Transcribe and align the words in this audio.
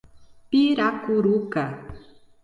Piracuruca 0.49 1.63